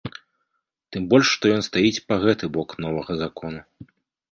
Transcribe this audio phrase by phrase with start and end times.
[0.95, 3.59] Тым больш што ён стаіць па гэты бок новага закону.